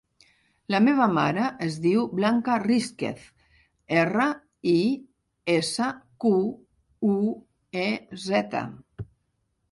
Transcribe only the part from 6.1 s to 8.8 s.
cu, u, e, zeta.